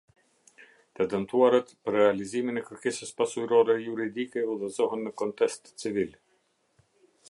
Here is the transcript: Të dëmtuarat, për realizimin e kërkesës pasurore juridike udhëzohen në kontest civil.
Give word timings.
Të 0.99 1.05
dëmtuarat, 1.11 1.73
për 1.89 1.95
realizimin 1.97 2.59
e 2.61 2.65
kërkesës 2.71 3.13
pasurore 3.21 3.77
juridike 3.87 4.47
udhëzohen 4.57 5.09
në 5.09 5.17
kontest 5.23 5.75
civil. 5.85 6.23